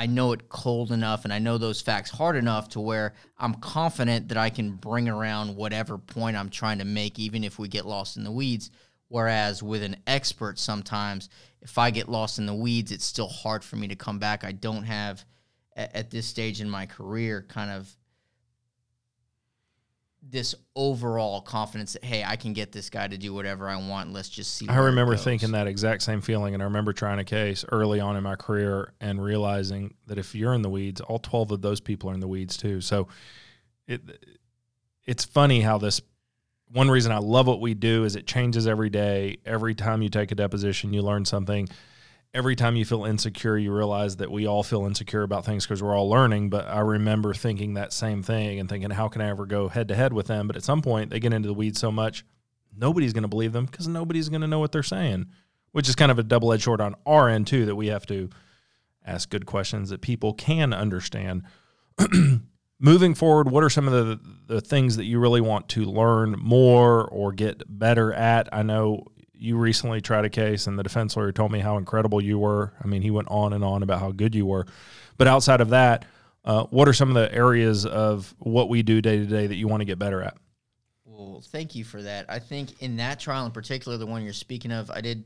I 0.00 0.06
know 0.06 0.30
it 0.30 0.48
cold 0.48 0.92
enough 0.92 1.24
and 1.24 1.32
I 1.32 1.40
know 1.40 1.58
those 1.58 1.80
facts 1.80 2.08
hard 2.08 2.36
enough 2.36 2.68
to 2.68 2.80
where 2.80 3.14
I'm 3.36 3.54
confident 3.54 4.28
that 4.28 4.38
I 4.38 4.48
can 4.48 4.76
bring 4.76 5.08
around 5.08 5.56
whatever 5.56 5.98
point 5.98 6.36
I'm 6.36 6.50
trying 6.50 6.78
to 6.78 6.84
make, 6.84 7.18
even 7.18 7.42
if 7.42 7.58
we 7.58 7.66
get 7.66 7.84
lost 7.84 8.16
in 8.16 8.22
the 8.22 8.30
weeds. 8.30 8.70
Whereas 9.08 9.62
with 9.62 9.82
an 9.82 9.96
expert, 10.06 10.58
sometimes 10.58 11.30
if 11.62 11.78
I 11.78 11.90
get 11.90 12.08
lost 12.08 12.38
in 12.38 12.46
the 12.46 12.54
weeds, 12.54 12.92
it's 12.92 13.04
still 13.04 13.28
hard 13.28 13.64
for 13.64 13.76
me 13.76 13.88
to 13.88 13.96
come 13.96 14.18
back. 14.18 14.44
I 14.44 14.52
don't 14.52 14.84
have, 14.84 15.24
at, 15.76 16.10
this 16.10 16.26
stage 16.26 16.60
in 16.60 16.68
my 16.68 16.86
career, 16.86 17.44
kind 17.48 17.70
of 17.70 17.94
this 20.22 20.54
overall 20.76 21.40
confidence 21.40 21.94
that 21.94 22.04
hey, 22.04 22.22
I 22.22 22.36
can 22.36 22.52
get 22.52 22.70
this 22.70 22.90
guy 22.90 23.08
to 23.08 23.16
do 23.16 23.32
whatever 23.32 23.68
I 23.68 23.76
want. 23.76 24.12
Let's 24.12 24.28
just 24.28 24.54
see. 24.54 24.68
I 24.68 24.76
remember 24.76 25.16
thinking 25.16 25.52
that 25.52 25.66
exact 25.66 26.02
same 26.02 26.20
feeling, 26.20 26.54
and 26.54 26.62
I 26.62 26.66
remember 26.66 26.92
trying 26.92 27.18
a 27.18 27.24
case 27.24 27.64
early 27.72 28.00
on 28.00 28.16
in 28.16 28.22
my 28.22 28.36
career 28.36 28.92
and 29.00 29.22
realizing 29.22 29.94
that 30.06 30.18
if 30.18 30.34
you're 30.34 30.54
in 30.54 30.62
the 30.62 30.68
weeds, 30.68 31.00
all 31.00 31.18
twelve 31.18 31.50
of 31.50 31.62
those 31.62 31.80
people 31.80 32.10
are 32.10 32.14
in 32.14 32.20
the 32.20 32.28
weeds 32.28 32.56
too. 32.56 32.80
So, 32.80 33.08
it 33.86 34.02
it's 35.06 35.24
funny 35.24 35.62
how 35.62 35.78
this. 35.78 36.02
One 36.70 36.90
reason 36.90 37.12
I 37.12 37.18
love 37.18 37.46
what 37.46 37.60
we 37.60 37.74
do 37.74 38.04
is 38.04 38.14
it 38.14 38.26
changes 38.26 38.66
every 38.66 38.90
day. 38.90 39.38
Every 39.46 39.74
time 39.74 40.02
you 40.02 40.08
take 40.08 40.32
a 40.32 40.34
deposition, 40.34 40.92
you 40.92 41.02
learn 41.02 41.24
something. 41.24 41.68
Every 42.34 42.56
time 42.56 42.76
you 42.76 42.84
feel 42.84 43.06
insecure, 43.06 43.56
you 43.56 43.74
realize 43.74 44.16
that 44.16 44.30
we 44.30 44.46
all 44.46 44.62
feel 44.62 44.84
insecure 44.84 45.22
about 45.22 45.46
things 45.46 45.64
because 45.64 45.82
we're 45.82 45.96
all 45.96 46.10
learning. 46.10 46.50
But 46.50 46.68
I 46.68 46.80
remember 46.80 47.32
thinking 47.32 47.74
that 47.74 47.94
same 47.94 48.22
thing 48.22 48.60
and 48.60 48.68
thinking, 48.68 48.90
how 48.90 49.08
can 49.08 49.22
I 49.22 49.30
ever 49.30 49.46
go 49.46 49.68
head 49.68 49.88
to 49.88 49.94
head 49.94 50.12
with 50.12 50.26
them? 50.26 50.46
But 50.46 50.56
at 50.56 50.62
some 50.62 50.82
point, 50.82 51.08
they 51.08 51.20
get 51.20 51.32
into 51.32 51.48
the 51.48 51.54
weeds 51.54 51.80
so 51.80 51.90
much, 51.90 52.24
nobody's 52.76 53.14
going 53.14 53.22
to 53.22 53.28
believe 53.28 53.52
them 53.52 53.64
because 53.64 53.88
nobody's 53.88 54.28
going 54.28 54.42
to 54.42 54.46
know 54.46 54.58
what 54.58 54.72
they're 54.72 54.82
saying, 54.82 55.26
which 55.72 55.88
is 55.88 55.94
kind 55.94 56.10
of 56.10 56.18
a 56.18 56.22
double 56.22 56.52
edged 56.52 56.64
sword 56.64 56.82
on 56.82 56.94
our 57.06 57.30
end, 57.30 57.46
too, 57.46 57.64
that 57.64 57.76
we 57.76 57.86
have 57.86 58.04
to 58.06 58.28
ask 59.06 59.30
good 59.30 59.46
questions 59.46 59.88
that 59.88 60.02
people 60.02 60.34
can 60.34 60.74
understand. 60.74 61.44
Moving 62.80 63.14
forward, 63.14 63.50
what 63.50 63.64
are 63.64 63.70
some 63.70 63.88
of 63.88 63.92
the, 63.92 64.20
the 64.46 64.60
things 64.60 64.96
that 64.96 65.04
you 65.04 65.18
really 65.18 65.40
want 65.40 65.68
to 65.70 65.84
learn 65.84 66.36
more 66.38 67.08
or 67.08 67.32
get 67.32 67.62
better 67.66 68.12
at? 68.12 68.48
I 68.52 68.62
know 68.62 69.04
you 69.34 69.56
recently 69.56 70.00
tried 70.00 70.24
a 70.24 70.30
case, 70.30 70.66
and 70.66 70.78
the 70.78 70.84
defense 70.84 71.16
lawyer 71.16 71.32
told 71.32 71.50
me 71.50 71.58
how 71.58 71.76
incredible 71.76 72.20
you 72.20 72.38
were. 72.38 72.72
I 72.82 72.86
mean, 72.86 73.02
he 73.02 73.10
went 73.10 73.28
on 73.28 73.52
and 73.52 73.64
on 73.64 73.82
about 73.82 74.00
how 74.00 74.12
good 74.12 74.34
you 74.34 74.46
were. 74.46 74.66
But 75.16 75.26
outside 75.26 75.60
of 75.60 75.70
that, 75.70 76.04
uh, 76.44 76.64
what 76.64 76.88
are 76.88 76.92
some 76.92 77.08
of 77.08 77.14
the 77.14 77.32
areas 77.34 77.84
of 77.84 78.32
what 78.38 78.68
we 78.68 78.82
do 78.82 79.00
day 79.00 79.18
to 79.18 79.26
day 79.26 79.46
that 79.46 79.56
you 79.56 79.66
want 79.66 79.80
to 79.80 79.84
get 79.84 79.98
better 79.98 80.22
at? 80.22 80.36
Well, 81.04 81.42
thank 81.44 81.74
you 81.74 81.84
for 81.84 82.00
that. 82.02 82.26
I 82.28 82.38
think 82.38 82.80
in 82.80 82.96
that 82.98 83.18
trial 83.18 83.44
in 83.44 83.52
particular, 83.52 83.98
the 83.98 84.06
one 84.06 84.22
you're 84.22 84.32
speaking 84.32 84.70
of, 84.70 84.90
I 84.90 85.00
did. 85.00 85.24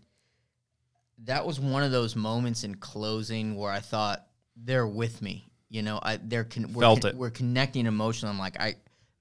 That 1.25 1.47
was 1.47 1.61
one 1.61 1.83
of 1.83 1.93
those 1.93 2.17
moments 2.17 2.65
in 2.65 2.77
closing 2.77 3.57
where 3.57 3.71
I 3.71 3.81
thought 3.81 4.27
they're 4.57 4.87
with 4.87 5.21
me. 5.23 5.52
You 5.73 5.81
know, 5.81 5.99
I 6.03 6.19
they're 6.23 6.45
con- 6.45 6.71
we're, 6.75 6.83
Felt 6.83 7.07
it. 7.07 7.17
we're 7.17 7.31
connecting 7.31 7.87
emotionally. 7.87 8.31
I'm 8.31 8.39
like, 8.39 8.61
I 8.61 8.75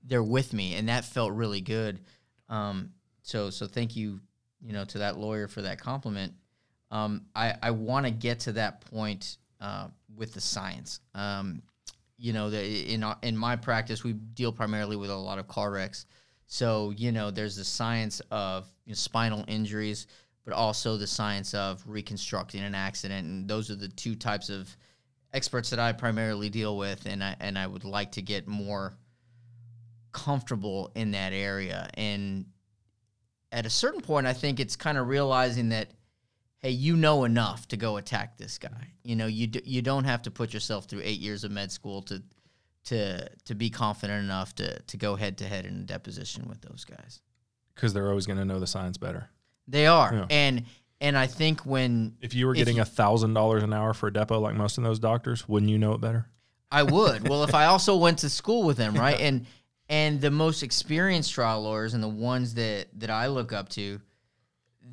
they're 0.03 0.21
with 0.21 0.51
me, 0.51 0.75
and 0.75 0.89
that 0.89 1.05
felt 1.05 1.31
really 1.31 1.61
good. 1.61 2.01
Um, 2.49 2.91
so 3.21 3.49
so 3.49 3.67
thank 3.67 3.95
you, 3.95 4.19
you 4.59 4.73
know, 4.73 4.83
to 4.83 4.97
that 4.97 5.17
lawyer 5.17 5.47
for 5.47 5.61
that 5.61 5.79
compliment. 5.79 6.33
Um, 6.91 7.21
I 7.33 7.53
I 7.63 7.71
want 7.71 8.05
to 8.05 8.11
get 8.11 8.41
to 8.41 8.51
that 8.53 8.81
point 8.81 9.37
uh, 9.61 9.87
with 10.13 10.33
the 10.33 10.41
science. 10.41 10.99
Um, 11.15 11.61
you 12.17 12.33
know, 12.33 12.49
the, 12.49 12.93
in 12.93 13.05
in 13.23 13.37
my 13.37 13.55
practice, 13.55 14.03
we 14.03 14.11
deal 14.11 14.51
primarily 14.51 14.97
with 14.97 15.09
a 15.09 15.15
lot 15.15 15.39
of 15.39 15.47
car 15.47 15.71
wrecks. 15.71 16.05
So 16.47 16.89
you 16.97 17.13
know, 17.13 17.31
there's 17.31 17.55
the 17.55 17.63
science 17.63 18.21
of 18.29 18.67
you 18.85 18.91
know, 18.91 18.95
spinal 18.95 19.45
injuries, 19.47 20.07
but 20.43 20.53
also 20.53 20.97
the 20.97 21.07
science 21.07 21.53
of 21.53 21.81
reconstructing 21.87 22.61
an 22.61 22.75
accident, 22.75 23.25
and 23.25 23.47
those 23.47 23.71
are 23.71 23.75
the 23.77 23.87
two 23.87 24.15
types 24.15 24.49
of 24.49 24.75
experts 25.33 25.69
that 25.71 25.79
I 25.79 25.93
primarily 25.93 26.49
deal 26.49 26.77
with, 26.77 27.05
and 27.05 27.23
I 27.23 27.35
and 27.39 27.57
I 27.57 27.67
would 27.67 27.83
like 27.85 28.13
to 28.13 28.21
get 28.21 28.47
more 28.47 28.93
comfortable 30.11 30.91
in 30.95 31.11
that 31.11 31.33
area. 31.33 31.89
And 31.95 32.45
at 33.51 33.65
a 33.65 33.69
certain 33.69 34.01
point, 34.01 34.27
I 34.27 34.33
think 34.33 34.59
it's 34.59 34.75
kind 34.75 34.97
of 34.97 35.07
realizing 35.07 35.69
that, 35.69 35.89
hey, 36.59 36.71
you 36.71 36.95
know 36.95 37.23
enough 37.23 37.67
to 37.69 37.77
go 37.77 37.97
attack 37.97 38.37
this 38.37 38.57
guy. 38.57 38.93
You 39.03 39.15
know, 39.15 39.27
you 39.27 39.47
d- 39.47 39.61
you 39.65 39.81
don't 39.81 40.03
have 40.05 40.21
to 40.23 40.31
put 40.31 40.53
yourself 40.53 40.85
through 40.85 41.01
eight 41.03 41.19
years 41.19 41.43
of 41.43 41.51
med 41.51 41.71
school 41.71 42.01
to 42.03 42.21
to 42.85 43.27
to 43.45 43.55
be 43.55 43.69
confident 43.69 44.23
enough 44.23 44.55
to 44.55 44.79
to 44.81 44.97
go 44.97 45.15
head 45.15 45.37
to 45.39 45.45
head 45.47 45.65
in 45.65 45.75
a 45.77 45.83
deposition 45.83 46.45
with 46.47 46.61
those 46.61 46.83
guys. 46.85 47.21
Because 47.75 47.93
they're 47.93 48.09
always 48.09 48.25
going 48.25 48.39
to 48.39 48.45
know 48.45 48.59
the 48.59 48.67
science 48.67 48.97
better. 48.97 49.29
They 49.67 49.87
are, 49.87 50.13
Yeah. 50.13 50.25
and 50.29 50.65
and 51.01 51.17
I 51.17 51.25
think 51.25 51.61
when 51.61 52.15
If 52.21 52.35
you 52.35 52.45
were 52.45 52.53
getting 52.53 52.79
a 52.79 52.85
thousand 52.85 53.33
dollars 53.33 53.63
an 53.63 53.73
hour 53.73 53.93
for 53.93 54.07
a 54.07 54.11
depo 54.11 54.39
like 54.39 54.55
most 54.55 54.77
of 54.77 54.83
those 54.83 54.99
doctors, 54.99 55.49
wouldn't 55.49 55.71
you 55.71 55.79
know 55.79 55.93
it 55.93 55.99
better? 55.99 56.27
I 56.71 56.83
would. 56.83 57.27
well, 57.27 57.43
if 57.43 57.55
I 57.55 57.65
also 57.73 57.97
went 57.97 58.19
to 58.19 58.29
school 58.29 58.63
with 58.63 58.77
them, 58.77 58.93
right? 58.93 59.19
And 59.19 59.47
and 59.89 60.21
the 60.21 60.31
most 60.31 60.63
experienced 60.63 61.33
trial 61.33 61.63
lawyers 61.63 61.95
and 61.95 62.03
the 62.03 62.07
ones 62.07 62.53
that 62.53 62.87
that 62.99 63.09
I 63.09 63.27
look 63.27 63.51
up 63.51 63.67
to, 63.69 63.99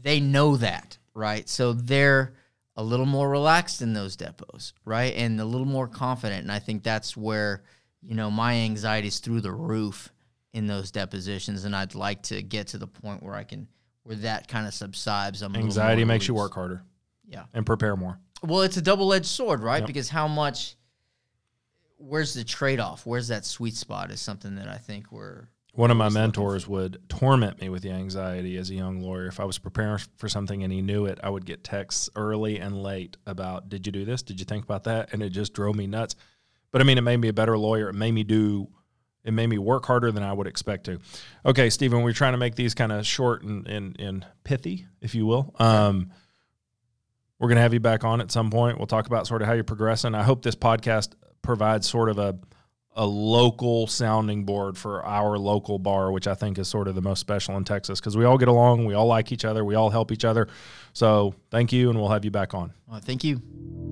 they 0.02 0.18
know 0.18 0.56
that, 0.56 0.96
right? 1.14 1.46
So 1.46 1.74
they're 1.74 2.32
a 2.74 2.82
little 2.82 3.06
more 3.06 3.28
relaxed 3.28 3.82
in 3.82 3.92
those 3.92 4.16
depos, 4.16 4.72
right? 4.84 5.12
And 5.14 5.38
a 5.40 5.44
little 5.44 5.66
more 5.66 5.88
confident. 5.88 6.42
And 6.42 6.52
I 6.52 6.58
think 6.58 6.84
that's 6.84 7.16
where, 7.16 7.64
you 8.00 8.14
know, 8.14 8.30
my 8.30 8.54
anxiety 8.54 9.08
is 9.08 9.18
through 9.18 9.40
the 9.40 9.52
roof 9.52 10.12
in 10.52 10.68
those 10.68 10.90
depositions. 10.92 11.64
And 11.64 11.74
I'd 11.74 11.96
like 11.96 12.22
to 12.22 12.40
get 12.40 12.68
to 12.68 12.78
the 12.78 12.86
point 12.86 13.22
where 13.22 13.34
I 13.34 13.42
can 13.42 13.66
where 14.08 14.16
that 14.16 14.48
kind 14.48 14.66
of 14.66 14.72
subsides. 14.72 15.42
I'm 15.42 15.54
Anxiety 15.54 16.02
makes 16.02 16.26
you 16.26 16.32
work 16.32 16.54
harder 16.54 16.82
Yeah. 17.28 17.44
and 17.52 17.66
prepare 17.66 17.94
more. 17.94 18.18
Well, 18.42 18.62
it's 18.62 18.78
a 18.78 18.82
double 18.82 19.12
edged 19.12 19.26
sword, 19.26 19.60
right? 19.60 19.80
Yep. 19.80 19.86
Because 19.86 20.08
how 20.08 20.26
much, 20.26 20.76
where's 21.98 22.32
the 22.32 22.42
trade 22.42 22.80
off? 22.80 23.04
Where's 23.04 23.28
that 23.28 23.44
sweet 23.44 23.74
spot 23.74 24.10
is 24.10 24.18
something 24.18 24.54
that 24.54 24.66
I 24.66 24.78
think 24.78 25.12
we're. 25.12 25.48
One 25.74 25.90
of 25.90 25.98
my 25.98 26.08
mentors 26.08 26.66
would 26.66 26.98
torment 27.10 27.60
me 27.60 27.68
with 27.68 27.82
the 27.82 27.90
anxiety 27.90 28.56
as 28.56 28.70
a 28.70 28.74
young 28.74 29.00
lawyer. 29.00 29.26
If 29.26 29.40
I 29.40 29.44
was 29.44 29.58
preparing 29.58 29.98
for 30.16 30.28
something 30.30 30.64
and 30.64 30.72
he 30.72 30.80
knew 30.80 31.04
it, 31.04 31.20
I 31.22 31.28
would 31.28 31.44
get 31.44 31.62
texts 31.62 32.08
early 32.16 32.58
and 32.58 32.82
late 32.82 33.18
about, 33.26 33.68
"Did 33.68 33.84
you 33.86 33.92
do 33.92 34.06
this? 34.06 34.22
Did 34.22 34.40
you 34.40 34.46
think 34.46 34.64
about 34.64 34.84
that?" 34.84 35.12
And 35.12 35.22
it 35.22 35.30
just 35.30 35.52
drove 35.52 35.76
me 35.76 35.86
nuts. 35.86 36.16
But 36.70 36.80
I 36.80 36.84
mean, 36.84 36.96
it 36.96 37.02
made 37.02 37.18
me 37.18 37.28
a 37.28 37.32
better 37.34 37.58
lawyer. 37.58 37.90
It 37.90 37.94
made 37.94 38.12
me 38.12 38.24
do. 38.24 38.68
It 39.28 39.32
made 39.32 39.48
me 39.48 39.58
work 39.58 39.84
harder 39.84 40.10
than 40.10 40.22
I 40.22 40.32
would 40.32 40.46
expect 40.46 40.84
to. 40.84 41.00
Okay, 41.44 41.68
Stephen, 41.68 42.02
we're 42.02 42.14
trying 42.14 42.32
to 42.32 42.38
make 42.38 42.54
these 42.54 42.72
kind 42.72 42.90
of 42.90 43.06
short 43.06 43.42
and, 43.42 43.68
and, 43.68 44.00
and 44.00 44.26
pithy, 44.42 44.86
if 45.02 45.14
you 45.14 45.26
will. 45.26 45.54
Um, 45.58 46.12
we're 47.38 47.48
going 47.48 47.56
to 47.56 47.62
have 47.62 47.74
you 47.74 47.80
back 47.80 48.04
on 48.04 48.22
at 48.22 48.32
some 48.32 48.50
point. 48.50 48.78
We'll 48.78 48.86
talk 48.86 49.06
about 49.06 49.26
sort 49.26 49.42
of 49.42 49.48
how 49.48 49.52
you're 49.52 49.64
progressing. 49.64 50.14
I 50.14 50.22
hope 50.22 50.42
this 50.42 50.56
podcast 50.56 51.10
provides 51.42 51.86
sort 51.86 52.08
of 52.08 52.18
a 52.18 52.38
a 52.96 53.06
local 53.06 53.86
sounding 53.86 54.44
board 54.44 54.76
for 54.76 55.04
our 55.04 55.38
local 55.38 55.78
bar, 55.78 56.10
which 56.10 56.26
I 56.26 56.34
think 56.34 56.58
is 56.58 56.66
sort 56.66 56.88
of 56.88 56.96
the 56.96 57.00
most 57.02 57.20
special 57.20 57.56
in 57.56 57.62
Texas 57.62 58.00
because 58.00 58.16
we 58.16 58.24
all 58.24 58.38
get 58.38 58.48
along, 58.48 58.86
we 58.86 58.94
all 58.94 59.06
like 59.06 59.30
each 59.30 59.44
other, 59.44 59.64
we 59.64 59.76
all 59.76 59.88
help 59.88 60.10
each 60.10 60.24
other. 60.24 60.48
So 60.94 61.32
thank 61.52 61.70
you, 61.70 61.90
and 61.90 61.98
we'll 61.98 62.08
have 62.08 62.24
you 62.24 62.32
back 62.32 62.54
on. 62.54 62.72
Uh, 62.90 62.98
thank 62.98 63.22
you. 63.22 63.87